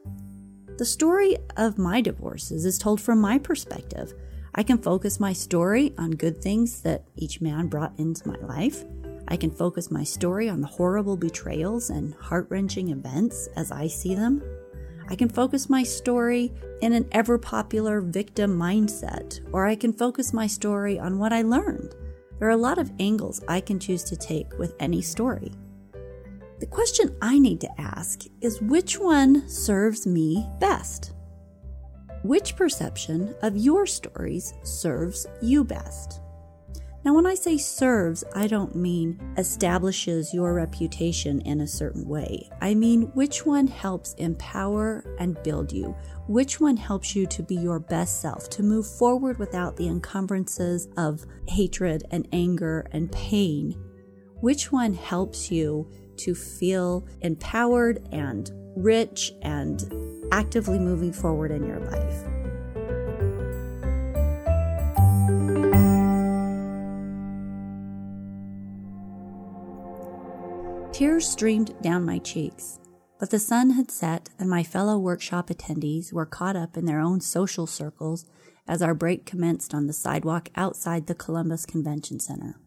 The 0.79 0.85
story 0.85 1.37
of 1.57 1.79
my 1.79 2.01
divorces 2.01 2.65
is 2.65 2.79
told 2.79 3.01
from 3.01 3.21
my 3.21 3.39
perspective. 3.39 4.13
I 4.55 4.63
can 4.63 4.79
focus 4.79 5.21
my 5.21 5.33
story 5.33 5.95
on 5.99 6.13
good 6.13 6.41
things 6.43 6.83
that 6.83 7.05
each 7.17 7.41
man 7.41 7.69
brought 7.69 7.99
into 7.99 8.29
my 8.29 8.39
life. 8.39 8.85
I 9.29 9.37
can 9.37 9.51
focus 9.51 9.91
my 9.91 10.05
story 10.05 10.49
on 10.49 10.61
the 10.61 10.67
horrible 10.67 11.17
betrayals 11.17 11.91
and 11.91 12.15
heart 12.15 12.47
wrenching 12.49 12.91
events 12.91 13.49
as 13.57 13.73
I 13.73 13.87
see 13.87 14.15
them. 14.15 14.43
I 15.09 15.15
can 15.15 15.29
focus 15.29 15.69
my 15.69 15.83
story 15.83 16.53
in 16.81 16.93
an 16.93 17.07
ever 17.13 17.39
popular 17.39 18.01
victim 18.01 18.59
mindset, 18.59 19.41
or 19.53 19.67
I 19.67 19.77
can 19.77 19.93
focus 19.93 20.33
my 20.33 20.47
story 20.47 20.99
on 20.99 21.19
what 21.19 21.33
I 21.33 21.43
learned. 21.43 21.95
There 22.39 22.49
are 22.49 22.53
a 22.53 22.57
lot 22.57 22.79
of 22.79 22.93
angles 23.01 23.43
I 23.49 23.61
can 23.61 23.79
choose 23.79 24.05
to 24.05 24.17
take 24.17 24.59
with 24.59 24.75
any 24.79 25.01
story. 25.01 25.53
The 26.61 26.67
question 26.67 27.17
I 27.23 27.39
need 27.39 27.61
to 27.63 27.81
ask 27.81 28.25
is 28.41 28.61
which 28.61 28.99
one 28.99 29.49
serves 29.49 30.07
me 30.07 30.47
best? 30.61 31.13
Which 32.23 32.57
perception 32.57 33.35
of 33.43 33.57
your 33.57 33.87
stories 33.87 34.55
serves 34.63 35.27
you 35.41 35.65
best? 35.65 36.21
Now, 37.07 37.15
when 37.15 37.25
I 37.25 37.37
say 37.37 37.57
serves, 37.57 38.25
I 38.35 38.49
don't 38.49 38.75
mean 38.75 39.21
establishes 39.39 40.35
your 40.35 40.55
reputation 40.55 41.41
in 41.43 41.61
a 41.61 41.67
certain 41.69 42.09
way. 42.09 42.51
I 42.61 42.75
mean 42.75 43.03
which 43.15 43.47
one 43.47 43.69
helps 43.69 44.15
empower 44.15 45.05
and 45.21 45.41
build 45.45 45.71
you, 45.71 45.95
which 46.27 46.59
one 46.59 46.77
helps 46.77 47.15
you 47.15 47.25
to 47.27 47.45
be 47.45 47.55
your 47.55 47.79
best 47.79 48.21
self, 48.21 48.51
to 48.51 48.65
move 48.65 48.89
forward 48.89 49.39
without 49.39 49.77
the 49.77 49.87
encumbrances 49.87 50.89
of 50.97 51.25
hatred 51.47 52.03
and 52.11 52.27
anger 52.33 52.89
and 52.91 53.13
pain. 53.13 53.81
Which 54.41 54.73
one 54.73 54.93
helps 54.93 55.49
you 55.49 55.89
to 56.17 56.35
feel 56.35 57.07
empowered 57.21 58.09
and 58.11 58.51
rich 58.75 59.33
and 59.43 60.27
actively 60.33 60.81
moving 60.81 61.13
forward 61.13 61.53
in 61.53 61.65
your 61.65 61.79
life? 61.79 62.36
Tears 70.97 71.29
streamed 71.29 71.75
down 71.83 72.07
my 72.07 72.19
cheeks, 72.19 72.81
but 73.21 73.29
the 73.29 73.39
sun 73.39 73.73
had 73.73 73.91
set 73.91 74.31
and 74.39 74.49
my 74.49 74.63
fellow 74.63 74.97
workshop 74.97 75.51
attendees 75.51 76.11
were 76.11 76.25
caught 76.25 76.57
up 76.57 76.75
in 76.75 76.87
their 76.87 77.01
own 77.01 77.21
social 77.21 77.67
circles 77.67 78.25
as 78.67 78.81
our 78.81 78.95
break 78.95 79.27
commenced 79.27 79.75
on 79.75 79.89
the 79.89 79.93
sidewalk 79.93 80.49
outside 80.57 81.07
the 81.07 81.15
Columbus 81.15 81.67
Convention 81.67 82.19
Center. 82.19 82.59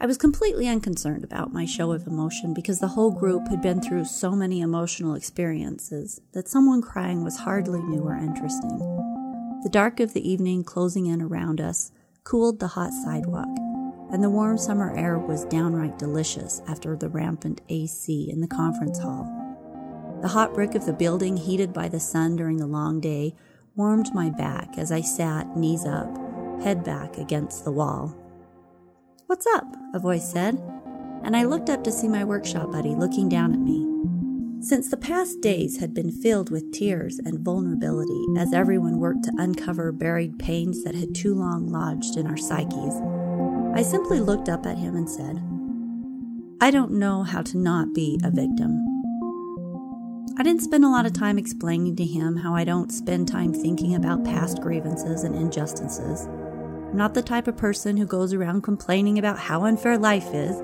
I 0.00 0.06
was 0.06 0.16
completely 0.16 0.66
unconcerned 0.66 1.22
about 1.22 1.52
my 1.52 1.66
show 1.66 1.92
of 1.92 2.06
emotion 2.06 2.54
because 2.54 2.80
the 2.80 2.88
whole 2.88 3.10
group 3.10 3.48
had 3.48 3.60
been 3.60 3.82
through 3.82 4.06
so 4.06 4.30
many 4.30 4.62
emotional 4.62 5.14
experiences 5.14 6.22
that 6.32 6.48
someone 6.48 6.80
crying 6.80 7.22
was 7.22 7.40
hardly 7.40 7.82
new 7.82 8.00
or 8.00 8.16
interesting. 8.16 8.78
The 9.62 9.68
dark 9.70 10.00
of 10.00 10.14
the 10.14 10.26
evening 10.26 10.64
closing 10.64 11.04
in 11.04 11.20
around 11.20 11.60
us 11.60 11.92
cooled 12.24 12.60
the 12.60 12.68
hot 12.68 12.94
sidewalk 12.94 13.69
and 14.12 14.22
the 14.22 14.30
warm 14.30 14.58
summer 14.58 14.96
air 14.96 15.18
was 15.18 15.44
downright 15.44 15.98
delicious 15.98 16.62
after 16.68 16.96
the 16.96 17.08
rampant 17.08 17.60
AC 17.68 18.28
in 18.30 18.40
the 18.40 18.48
conference 18.48 18.98
hall. 18.98 19.36
The 20.22 20.28
hot 20.28 20.52
brick 20.52 20.74
of 20.74 20.84
the 20.84 20.92
building, 20.92 21.36
heated 21.36 21.72
by 21.72 21.88
the 21.88 22.00
sun 22.00 22.36
during 22.36 22.58
the 22.58 22.66
long 22.66 23.00
day, 23.00 23.34
warmed 23.76 24.12
my 24.12 24.28
back 24.28 24.76
as 24.76 24.92
I 24.92 25.00
sat, 25.00 25.56
knees 25.56 25.86
up, 25.86 26.14
head 26.62 26.84
back 26.84 27.16
against 27.16 27.64
the 27.64 27.72
wall. 27.72 28.16
What's 29.26 29.46
up? 29.54 29.64
a 29.94 29.98
voice 29.98 30.30
said, 30.30 30.60
and 31.24 31.36
I 31.36 31.44
looked 31.44 31.70
up 31.70 31.84
to 31.84 31.92
see 31.92 32.08
my 32.08 32.24
workshop 32.24 32.72
buddy 32.72 32.94
looking 32.94 33.28
down 33.28 33.52
at 33.52 33.60
me. 33.60 33.86
Since 34.62 34.90
the 34.90 34.98
past 34.98 35.40
days 35.40 35.78
had 35.80 35.94
been 35.94 36.10
filled 36.10 36.50
with 36.50 36.72
tears 36.72 37.18
and 37.18 37.40
vulnerability 37.40 38.26
as 38.36 38.52
everyone 38.52 38.98
worked 38.98 39.24
to 39.24 39.32
uncover 39.38 39.90
buried 39.90 40.38
pains 40.38 40.84
that 40.84 40.94
had 40.94 41.14
too 41.14 41.34
long 41.34 41.70
lodged 41.70 42.18
in 42.18 42.26
our 42.26 42.36
psyches, 42.36 43.00
I 43.74 43.82
simply 43.82 44.20
looked 44.20 44.48
up 44.48 44.66
at 44.66 44.78
him 44.78 44.96
and 44.96 45.08
said, 45.08 45.42
I 46.60 46.70
don't 46.70 46.92
know 46.92 47.22
how 47.22 47.42
to 47.42 47.56
not 47.56 47.94
be 47.94 48.20
a 48.22 48.30
victim. 48.30 48.84
I 50.36 50.42
didn't 50.42 50.62
spend 50.62 50.84
a 50.84 50.88
lot 50.88 51.06
of 51.06 51.12
time 51.12 51.38
explaining 51.38 51.96
to 51.96 52.04
him 52.04 52.36
how 52.36 52.54
I 52.54 52.64
don't 52.64 52.90
spend 52.90 53.28
time 53.28 53.52
thinking 53.52 53.94
about 53.94 54.24
past 54.24 54.60
grievances 54.60 55.22
and 55.22 55.34
injustices. 55.34 56.26
I'm 56.26 56.96
not 56.96 57.14
the 57.14 57.22
type 57.22 57.46
of 57.46 57.56
person 57.56 57.96
who 57.96 58.06
goes 58.06 58.34
around 58.34 58.62
complaining 58.62 59.18
about 59.18 59.38
how 59.38 59.64
unfair 59.64 59.96
life 59.96 60.34
is. 60.34 60.58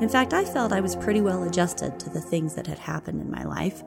In 0.00 0.08
fact, 0.08 0.32
I 0.32 0.44
felt 0.44 0.72
I 0.72 0.80
was 0.80 0.96
pretty 0.96 1.20
well 1.20 1.42
adjusted 1.44 1.98
to 2.00 2.10
the 2.10 2.20
things 2.20 2.54
that 2.54 2.66
had 2.66 2.78
happened 2.78 3.20
in 3.20 3.30
my 3.30 3.44
life. 3.44 3.82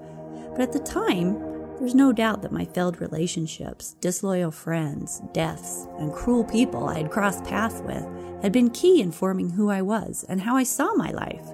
But 0.52 0.62
at 0.62 0.74
the 0.74 0.80
time, 0.80 1.57
there's 1.80 1.96
no 1.96 2.12
doubt 2.12 2.42
that 2.42 2.52
my 2.52 2.66
failed 2.66 3.00
relationships, 3.00 3.94
disloyal 4.02 4.52
friends, 4.52 5.22
deaths, 5.32 5.88
and 6.00 6.12
cruel 6.12 6.44
people 6.44 6.88
I 6.88 6.98
had 6.98 7.12
crossed 7.12 7.44
paths 7.44 7.82
with 7.82 8.06
had 8.42 8.52
been 8.52 8.70
key 8.70 9.02
in 9.02 9.12
forming 9.12 9.52
who 9.52 9.70
I 9.70 9.82
was 9.82 10.26
and 10.28 10.42
how 10.42 10.56
I 10.58 10.64
saw 10.64 10.94
my 10.96 11.12
life. 11.12 11.46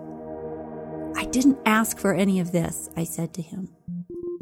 I 1.16 1.26
didn't 1.26 1.60
ask 1.66 2.00
for 2.00 2.14
any 2.14 2.40
of 2.40 2.52
this, 2.52 2.90
I 2.96 3.04
said 3.04 3.34
to 3.34 3.42
him. 3.42 3.70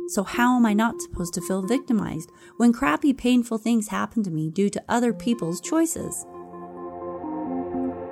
So, 0.07 0.23
how 0.23 0.55
am 0.57 0.65
I 0.65 0.73
not 0.73 1.01
supposed 1.01 1.33
to 1.35 1.41
feel 1.41 1.61
victimized 1.61 2.29
when 2.57 2.73
crappy, 2.73 3.13
painful 3.13 3.57
things 3.57 3.87
happen 3.87 4.23
to 4.23 4.31
me 4.31 4.49
due 4.49 4.69
to 4.69 4.83
other 4.89 5.13
people's 5.13 5.61
choices? 5.61 6.25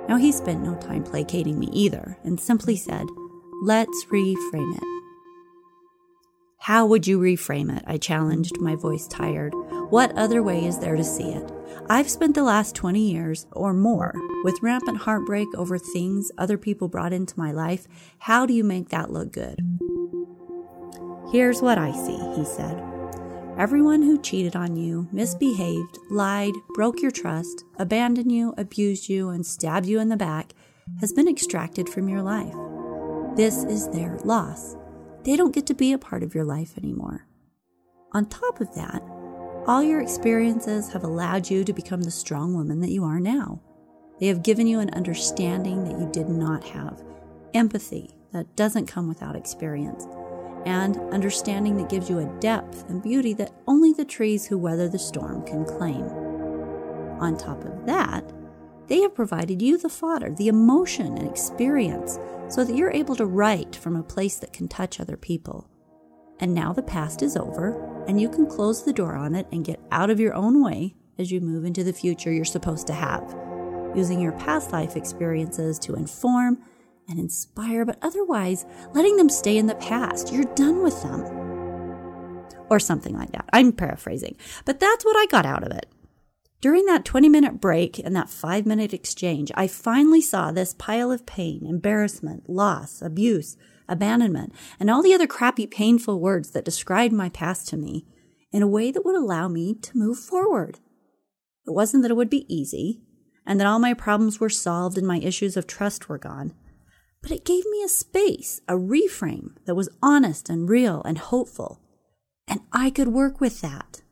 Now, 0.08 0.16
he 0.16 0.32
spent 0.32 0.64
no 0.64 0.74
time 0.76 1.04
placating 1.04 1.58
me 1.58 1.68
either 1.72 2.18
and 2.24 2.40
simply 2.40 2.74
said, 2.74 3.06
Let's 3.62 4.06
reframe 4.06 4.76
it. 4.76 4.99
How 6.64 6.84
would 6.84 7.06
you 7.06 7.18
reframe 7.18 7.74
it? 7.74 7.82
I 7.86 7.96
challenged, 7.96 8.60
my 8.60 8.76
voice 8.76 9.08
tired. 9.08 9.54
What 9.88 10.16
other 10.16 10.42
way 10.42 10.66
is 10.66 10.78
there 10.78 10.94
to 10.94 11.02
see 11.02 11.30
it? 11.30 11.50
I've 11.88 12.10
spent 12.10 12.34
the 12.34 12.42
last 12.42 12.74
20 12.74 13.00
years 13.00 13.46
or 13.52 13.72
more 13.72 14.12
with 14.44 14.62
rampant 14.62 14.98
heartbreak 14.98 15.48
over 15.56 15.78
things 15.78 16.30
other 16.36 16.58
people 16.58 16.86
brought 16.86 17.14
into 17.14 17.38
my 17.38 17.50
life. 17.50 17.88
How 18.18 18.44
do 18.44 18.52
you 18.52 18.62
make 18.62 18.90
that 18.90 19.10
look 19.10 19.32
good? 19.32 19.58
Here's 21.32 21.62
what 21.62 21.78
I 21.78 21.92
see, 21.92 22.18
he 22.36 22.44
said. 22.44 22.78
Everyone 23.56 24.02
who 24.02 24.20
cheated 24.20 24.54
on 24.54 24.76
you, 24.76 25.08
misbehaved, 25.12 25.98
lied, 26.10 26.54
broke 26.74 27.00
your 27.00 27.10
trust, 27.10 27.64
abandoned 27.78 28.30
you, 28.30 28.52
abused 28.58 29.08
you, 29.08 29.30
and 29.30 29.46
stabbed 29.46 29.86
you 29.86 29.98
in 29.98 30.10
the 30.10 30.16
back 30.16 30.52
has 31.00 31.12
been 31.12 31.28
extracted 31.28 31.88
from 31.88 32.08
your 32.08 32.22
life. 32.22 32.54
This 33.36 33.64
is 33.64 33.88
their 33.88 34.18
loss. 34.24 34.76
They 35.24 35.36
don't 35.36 35.54
get 35.54 35.66
to 35.66 35.74
be 35.74 35.92
a 35.92 35.98
part 35.98 36.22
of 36.22 36.34
your 36.34 36.44
life 36.44 36.78
anymore. 36.78 37.26
On 38.12 38.26
top 38.26 38.60
of 38.60 38.74
that, 38.74 39.02
all 39.66 39.82
your 39.82 40.00
experiences 40.00 40.92
have 40.92 41.04
allowed 41.04 41.50
you 41.50 41.62
to 41.64 41.72
become 41.72 42.02
the 42.02 42.10
strong 42.10 42.54
woman 42.54 42.80
that 42.80 42.90
you 42.90 43.04
are 43.04 43.20
now. 43.20 43.60
They 44.18 44.26
have 44.26 44.42
given 44.42 44.66
you 44.66 44.80
an 44.80 44.90
understanding 44.90 45.84
that 45.84 45.98
you 45.98 46.08
did 46.10 46.28
not 46.28 46.64
have, 46.64 47.02
empathy 47.54 48.14
that 48.32 48.56
doesn't 48.56 48.86
come 48.86 49.08
without 49.08 49.36
experience, 49.36 50.06
and 50.66 50.98
understanding 51.12 51.76
that 51.76 51.88
gives 51.88 52.08
you 52.08 52.18
a 52.18 52.40
depth 52.40 52.88
and 52.88 53.02
beauty 53.02 53.32
that 53.34 53.52
only 53.66 53.92
the 53.92 54.04
trees 54.04 54.46
who 54.46 54.58
weather 54.58 54.88
the 54.88 54.98
storm 54.98 55.44
can 55.46 55.64
claim. 55.64 56.04
On 57.20 57.36
top 57.36 57.64
of 57.64 57.86
that, 57.86 58.24
they 58.90 59.00
have 59.02 59.14
provided 59.14 59.62
you 59.62 59.78
the 59.78 59.88
fodder, 59.88 60.34
the 60.34 60.48
emotion 60.48 61.16
and 61.16 61.28
experience, 61.28 62.18
so 62.48 62.64
that 62.64 62.74
you're 62.74 62.90
able 62.90 63.14
to 63.14 63.24
write 63.24 63.76
from 63.76 63.94
a 63.94 64.02
place 64.02 64.36
that 64.38 64.52
can 64.52 64.66
touch 64.66 64.98
other 64.98 65.16
people. 65.16 65.70
And 66.40 66.52
now 66.52 66.72
the 66.72 66.82
past 66.82 67.22
is 67.22 67.36
over, 67.36 68.04
and 68.08 68.20
you 68.20 68.28
can 68.28 68.48
close 68.48 68.82
the 68.82 68.92
door 68.92 69.14
on 69.14 69.36
it 69.36 69.46
and 69.52 69.64
get 69.64 69.80
out 69.92 70.10
of 70.10 70.18
your 70.18 70.34
own 70.34 70.60
way 70.60 70.96
as 71.18 71.30
you 71.30 71.40
move 71.40 71.64
into 71.64 71.84
the 71.84 71.92
future 71.92 72.32
you're 72.32 72.44
supposed 72.44 72.88
to 72.88 72.92
have, 72.92 73.22
using 73.94 74.20
your 74.20 74.32
past 74.32 74.72
life 74.72 74.96
experiences 74.96 75.78
to 75.78 75.94
inform 75.94 76.58
and 77.08 77.20
inspire, 77.20 77.84
but 77.84 77.98
otherwise 78.02 78.66
letting 78.92 79.16
them 79.16 79.28
stay 79.28 79.56
in 79.56 79.66
the 79.66 79.76
past. 79.76 80.32
You're 80.32 80.52
done 80.54 80.82
with 80.82 81.00
them. 81.04 81.20
Or 82.68 82.80
something 82.80 83.16
like 83.16 83.30
that. 83.32 83.48
I'm 83.52 83.70
paraphrasing, 83.72 84.36
but 84.64 84.80
that's 84.80 85.04
what 85.04 85.16
I 85.16 85.26
got 85.26 85.46
out 85.46 85.62
of 85.62 85.70
it. 85.70 85.86
During 86.60 86.84
that 86.86 87.06
20 87.06 87.28
minute 87.30 87.60
break 87.60 87.98
and 87.98 88.14
that 88.14 88.28
five 88.28 88.66
minute 88.66 88.92
exchange, 88.92 89.50
I 89.54 89.66
finally 89.66 90.20
saw 90.20 90.52
this 90.52 90.74
pile 90.74 91.10
of 91.10 91.24
pain, 91.24 91.64
embarrassment, 91.66 92.50
loss, 92.50 93.00
abuse, 93.00 93.56
abandonment, 93.88 94.52
and 94.78 94.90
all 94.90 95.02
the 95.02 95.14
other 95.14 95.26
crappy, 95.26 95.66
painful 95.66 96.20
words 96.20 96.50
that 96.50 96.64
described 96.64 97.14
my 97.14 97.30
past 97.30 97.66
to 97.68 97.78
me 97.78 98.06
in 98.52 98.62
a 98.62 98.68
way 98.68 98.90
that 98.90 99.04
would 99.04 99.16
allow 99.16 99.48
me 99.48 99.74
to 99.74 99.96
move 99.96 100.18
forward. 100.18 100.80
It 101.66 101.72
wasn't 101.72 102.02
that 102.02 102.10
it 102.10 102.16
would 102.16 102.30
be 102.30 102.52
easy 102.54 103.00
and 103.46 103.58
that 103.58 103.66
all 103.66 103.78
my 103.78 103.94
problems 103.94 104.38
were 104.38 104.50
solved 104.50 104.98
and 104.98 105.06
my 105.06 105.18
issues 105.18 105.56
of 105.56 105.66
trust 105.66 106.08
were 106.08 106.18
gone, 106.18 106.52
but 107.22 107.30
it 107.30 107.44
gave 107.44 107.64
me 107.66 107.82
a 107.82 107.88
space, 107.88 108.60
a 108.68 108.74
reframe 108.74 109.56
that 109.64 109.74
was 109.74 109.88
honest 110.02 110.50
and 110.50 110.68
real 110.68 111.02
and 111.04 111.16
hopeful. 111.16 111.80
And 112.46 112.60
I 112.70 112.90
could 112.90 113.08
work 113.08 113.40
with 113.40 113.62
that. 113.62 114.02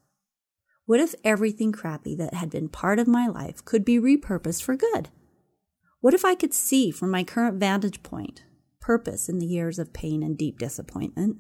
What 0.89 1.01
if 1.01 1.15
everything 1.23 1.71
crappy 1.71 2.15
that 2.15 2.33
had 2.33 2.49
been 2.49 2.71
part 2.71 2.99
of 2.99 3.07
my 3.07 3.27
life 3.27 3.63
could 3.63 3.85
be 3.85 3.99
repurposed 3.99 4.63
for 4.63 4.75
good? 4.75 5.11
What 6.01 6.15
if 6.15 6.25
I 6.25 6.35
could 6.35 6.55
see 6.55 6.91
from 6.91 7.11
my 7.11 7.25
current 7.25 7.61
vantage 7.61 8.03
point 8.03 8.45
purpose 8.81 9.29
in 9.29 9.39
the 9.39 9.45
years 9.45 9.79
of 9.79 9.93
pain 9.93 10.23
and 10.23 10.39
deep 10.39 10.59
disappointment? 10.59 11.37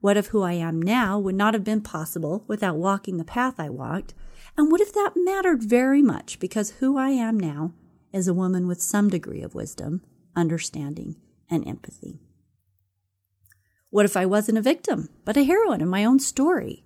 What 0.00 0.16
if 0.16 0.28
who 0.28 0.40
I 0.40 0.54
am 0.54 0.80
now 0.80 1.18
would 1.18 1.34
not 1.34 1.52
have 1.52 1.62
been 1.62 1.82
possible 1.82 2.46
without 2.48 2.78
walking 2.78 3.18
the 3.18 3.22
path 3.22 3.60
I 3.60 3.68
walked? 3.68 4.14
And 4.56 4.72
what 4.72 4.80
if 4.80 4.94
that 4.94 5.12
mattered 5.14 5.62
very 5.62 6.00
much 6.00 6.40
because 6.40 6.70
who 6.80 6.96
I 6.96 7.10
am 7.10 7.38
now 7.38 7.74
is 8.14 8.28
a 8.28 8.32
woman 8.32 8.66
with 8.66 8.80
some 8.80 9.10
degree 9.10 9.42
of 9.42 9.54
wisdom, 9.54 10.00
understanding, 10.34 11.16
and 11.50 11.68
empathy? 11.68 12.18
What 13.90 14.06
if 14.06 14.16
I 14.16 14.24
wasn't 14.24 14.56
a 14.56 14.62
victim, 14.62 15.10
but 15.26 15.36
a 15.36 15.44
heroine 15.44 15.82
in 15.82 15.88
my 15.88 16.02
own 16.02 16.18
story? 16.18 16.82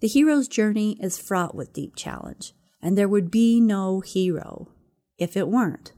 The 0.00 0.08
hero's 0.08 0.48
journey 0.48 0.96
is 0.98 1.18
fraught 1.18 1.54
with 1.54 1.74
deep 1.74 1.94
challenge, 1.94 2.54
and 2.80 2.96
there 2.96 3.08
would 3.08 3.30
be 3.30 3.60
no 3.60 4.00
hero 4.00 4.72
if 5.18 5.36
it 5.36 5.48
weren't. 5.48 5.92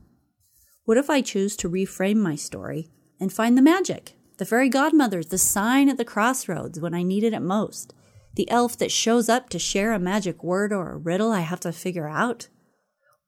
What 0.85 0.99
if 0.99 1.09
I 1.09 1.21
choose 1.21 1.57
to 1.59 1.71
reframe 1.71 2.17
my 2.17 2.35
story 2.35 2.91
and 3.21 3.33
find 3.33 3.57
the 3.57 3.63
magic, 3.63 4.17
the 4.39 4.45
fairy 4.45 4.69
godmothers, 4.69 5.29
the 5.29 5.39
sign 5.39 5.89
at 5.89 5.99
the 5.99 6.05
crossroads 6.05 6.81
when 6.81 6.95
I 6.95 7.05
need 7.05 7.23
it 7.23 7.41
most, 7.41 7.95
the 8.35 8.51
elf 8.51 8.77
that 8.79 8.91
shows 8.91 9.29
up 9.29 9.49
to 9.51 9.61
share 9.61 9.93
a 9.93 10.01
magic 10.01 10.43
word 10.43 10.73
or 10.73 10.91
a 10.91 10.99
riddle 10.99 11.31
I 11.31 11.41
have 11.41 11.61
to 11.61 11.73
figure 11.73 12.09
out? 12.09 12.49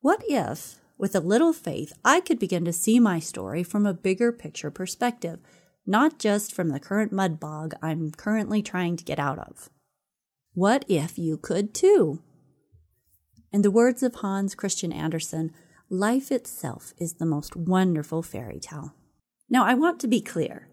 What 0.01 0.25
if, 0.27 0.81
with 0.99 1.15
a 1.15 1.21
little 1.21 1.53
faith, 1.53 1.93
I 2.05 2.19
could 2.19 2.41
begin 2.41 2.65
to 2.65 2.73
see 2.73 2.99
my 2.99 3.21
story 3.21 3.63
from 3.63 3.87
a 3.87 3.95
bigger 3.95 4.33
picture 4.33 4.73
perspective, 4.73 5.39
not 5.87 6.19
just 6.19 6.53
from 6.53 6.71
the 6.71 6.81
current 6.81 7.13
mud 7.13 7.39
bog 7.39 7.75
I'm 7.81 8.11
currently 8.11 8.61
trying 8.61 8.97
to 8.97 9.05
get 9.05 9.21
out 9.21 9.39
of? 9.39 9.71
What 10.55 10.85
if 10.89 11.19
you 11.19 11.37
could 11.37 11.75
too? 11.75 12.23
In 13.53 13.63
the 13.63 13.73
words 13.73 14.05
of 14.05 14.15
Hans 14.17 14.55
Christian 14.55 14.93
Andersen, 14.93 15.51
life 15.91 16.31
itself 16.31 16.95
is 16.97 17.15
the 17.15 17.27
most 17.27 17.57
wonderful 17.57 18.23
fairy 18.23 18.61
tale. 18.61 18.95
Now, 19.51 19.65
I 19.65 19.75
want 19.75 19.99
to 20.01 20.07
be 20.07 20.21
clear. 20.21 20.69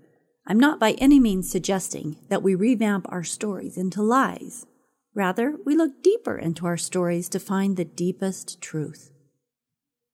I'm 0.45 0.59
not 0.59 0.79
by 0.79 0.91
any 0.93 1.19
means 1.19 1.49
suggesting 1.49 2.17
that 2.29 2.43
we 2.43 2.53
revamp 2.53 3.07
our 3.09 3.23
stories 3.23 3.75
into 3.75 4.03
lies. 4.03 4.67
Rather, 5.15 5.57
we 5.65 5.75
look 5.75 6.03
deeper 6.03 6.37
into 6.37 6.67
our 6.67 6.77
stories 6.77 7.27
to 7.29 7.39
find 7.39 7.75
the 7.75 7.85
deepest 7.85 8.61
truth. 8.61 9.11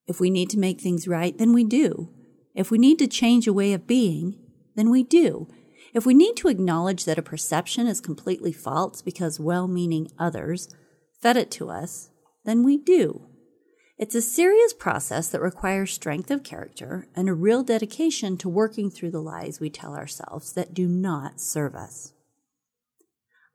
If 0.08 0.22
we 0.22 0.30
need 0.30 0.50
to 0.52 0.60
make 0.60 0.80
things 0.80 1.10
right, 1.10 1.38
then 1.38 1.52
we 1.52 1.66
do. 1.66 2.10
If 2.56 2.72
we 2.72 2.78
need 2.78 3.00
to 3.00 3.08
change 3.08 3.48
a 3.48 3.54
way 3.54 3.74
of 3.74 3.86
being, 3.86 4.40
then 4.76 4.90
we 4.90 5.04
do. 5.04 5.50
If 5.94 6.06
we 6.06 6.14
need 6.14 6.36
to 6.38 6.50
acknowledge 6.50 7.06
that 7.06 7.18
a 7.18 7.24
perception 7.24 7.88
is 7.88 8.02
completely 8.02 8.52
false 8.52 9.02
because 9.02 9.40
well 9.40 9.68
meaning 9.68 10.10
others 10.20 10.70
fed 11.22 11.38
it 11.38 11.52
to 11.52 11.70
us, 11.70 12.10
then 12.46 12.64
we 12.64 12.78
do. 12.78 13.28
It's 13.98 14.14
a 14.14 14.22
serious 14.22 14.74
process 14.74 15.28
that 15.30 15.42
requires 15.42 15.92
strength 15.92 16.30
of 16.30 16.44
character 16.44 17.08
and 17.16 17.28
a 17.28 17.34
real 17.34 17.64
dedication 17.64 18.38
to 18.38 18.50
working 18.50 18.92
through 18.92 19.10
the 19.12 19.22
lies 19.22 19.60
we 19.60 19.72
tell 19.72 19.96
ourselves 19.96 20.54
that 20.54 20.74
do 20.74 20.88
not 20.88 21.42
serve 21.42 21.74
us. 21.74 22.14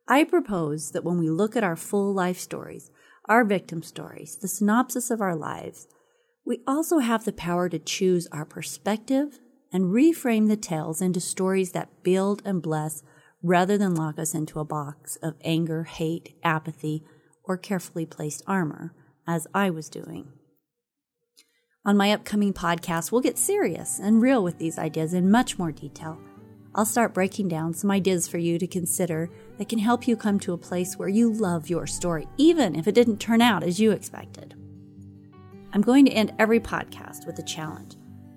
I 0.08 0.24
propose 0.24 0.90
that 0.90 1.04
when 1.04 1.18
we 1.18 1.30
look 1.30 1.54
at 1.54 1.62
our 1.62 1.76
full 1.76 2.12
life 2.12 2.40
stories, 2.40 2.90
our 3.26 3.44
victim 3.44 3.84
stories, 3.84 4.36
the 4.36 4.48
synopsis 4.48 5.12
of 5.12 5.20
our 5.20 5.36
lives, 5.36 5.86
we 6.44 6.60
also 6.66 6.98
have 6.98 7.24
the 7.24 7.32
power 7.32 7.68
to 7.68 7.78
choose 7.78 8.26
our 8.32 8.44
perspective 8.44 9.38
and 9.72 9.86
reframe 9.86 10.48
the 10.48 10.56
tales 10.56 11.00
into 11.00 11.20
stories 11.20 11.72
that 11.72 12.02
build 12.02 12.42
and 12.44 12.62
bless 12.62 13.02
rather 13.42 13.76
than 13.76 13.94
lock 13.94 14.18
us 14.18 14.34
into 14.34 14.60
a 14.60 14.64
box 14.64 15.16
of 15.16 15.34
anger, 15.42 15.84
hate, 15.84 16.36
apathy, 16.44 17.02
or 17.44 17.56
carefully 17.56 18.06
placed 18.06 18.42
armor 18.46 18.94
as 19.26 19.46
I 19.54 19.70
was 19.70 19.88
doing. 19.88 20.32
On 21.84 21.96
my 21.96 22.12
upcoming 22.12 22.52
podcast, 22.52 23.10
we'll 23.10 23.20
get 23.20 23.38
serious 23.38 23.98
and 23.98 24.22
real 24.22 24.44
with 24.44 24.58
these 24.58 24.78
ideas 24.78 25.14
in 25.14 25.30
much 25.30 25.58
more 25.58 25.72
detail. 25.72 26.18
I'll 26.74 26.86
start 26.86 27.12
breaking 27.12 27.48
down 27.48 27.74
some 27.74 27.90
ideas 27.90 28.28
for 28.28 28.38
you 28.38 28.58
to 28.58 28.66
consider 28.66 29.28
that 29.58 29.68
can 29.68 29.80
help 29.80 30.06
you 30.06 30.16
come 30.16 30.38
to 30.40 30.52
a 30.52 30.58
place 30.58 30.96
where 30.96 31.08
you 31.08 31.30
love 31.30 31.68
your 31.68 31.86
story, 31.86 32.28
even 32.38 32.76
if 32.76 32.86
it 32.86 32.94
didn't 32.94 33.18
turn 33.18 33.42
out 33.42 33.62
as 33.62 33.80
you 33.80 33.90
expected. 33.90 34.54
I'm 35.72 35.82
going 35.82 36.04
to 36.06 36.12
end 36.12 36.34
every 36.38 36.60
podcast 36.60 37.26
with 37.26 37.38
a 37.38 37.42
challenge. 37.42 37.96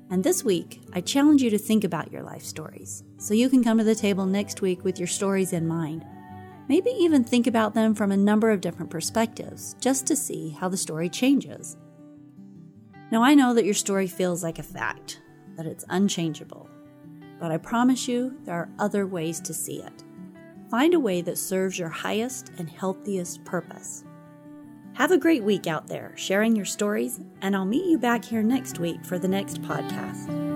And 0.10 0.24
this 0.24 0.44
week, 0.44 0.82
I 0.94 1.02
challenge 1.02 1.42
you 1.42 1.50
to 1.50 1.58
think 1.58 1.84
about 1.84 2.12
your 2.12 2.22
life 2.22 2.44
stories 2.44 3.04
so 3.18 3.34
you 3.34 3.50
can 3.50 3.64
come 3.64 3.78
to 3.80 3.84
the 3.84 3.96
table 3.96 4.26
next 4.26 4.62
week 4.62 4.84
with 4.84 5.00
your 5.00 5.08
stories 5.08 5.54
in 5.54 5.68
mind 5.68 6.06
Maybe 6.68 6.90
even 6.92 7.24
think 7.24 7.46
about 7.46 7.76
them 7.76 7.94
from 7.94 8.12
a 8.12 8.18
number 8.18 8.50
of 8.50 8.62
different 8.62 8.90
perspectives 8.90 9.76
just 9.80 10.08
to 10.08 10.16
see 10.16 10.50
how 10.50 10.68
the 10.68 10.78
story 10.78 11.10
changes. 11.10 11.78
Now, 13.12 13.24
I 13.24 13.36
know 13.36 13.54
that 13.54 13.66
your 13.66 13.76
story 13.76 14.08
feels 14.08 14.44
like 14.44 14.58
a 14.58 14.64
fact, 14.64 15.22
that 15.58 15.68
it's 15.68 15.86
unchangeable, 15.90 16.68
but 17.40 17.52
I 17.52 17.58
promise 17.58 18.08
you 18.08 18.36
there 18.46 18.56
are 18.56 18.70
other 18.80 19.06
ways 19.06 19.40
to 19.42 19.54
see 19.54 19.82
it. 19.82 20.04
Find 20.72 20.96
a 20.96 21.00
way 21.00 21.22
that 21.22 21.38
serves 21.38 21.78
your 21.78 21.90
highest 21.90 22.52
and 22.58 22.68
healthiest 22.68 23.46
purpose. 23.46 24.04
Have 24.96 25.12
a 25.12 25.18
great 25.18 25.44
week 25.44 25.68
out 25.68 25.88
there 25.88 26.14
sharing 26.16 26.56
your 26.56 26.64
stories, 26.64 27.20
and 27.42 27.54
I'll 27.54 27.66
meet 27.66 27.86
you 27.86 27.98
back 27.98 28.24
here 28.24 28.42
next 28.42 28.80
week 28.80 29.04
for 29.04 29.20
the 29.20 29.28
next 29.28 29.62
podcast. 29.62 30.55